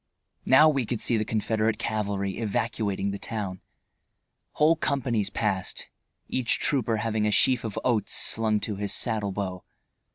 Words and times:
Now 0.47 0.67
we 0.67 0.87
could 0.87 0.99
see 0.99 1.15
the 1.17 1.23
Confederate 1.23 1.77
cavalry 1.77 2.39
evacuating 2.39 3.11
the 3.11 3.19
town. 3.19 3.61
Whole 4.53 4.75
companies 4.75 5.29
passed, 5.29 5.89
each 6.27 6.57
trooper 6.57 6.97
having 6.97 7.27
a 7.27 7.31
sheaf 7.31 7.63
of 7.63 7.77
oats 7.83 8.15
slung 8.15 8.59
to 8.61 8.77
his 8.77 8.93
saddle 8.95 9.31
bow. 9.31 9.63